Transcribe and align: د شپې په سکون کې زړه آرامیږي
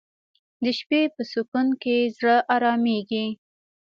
د 0.63 0.65
شپې 0.77 1.01
په 1.15 1.21
سکون 1.31 1.67
کې 1.81 1.95
زړه 2.17 2.37
آرامیږي 2.55 3.25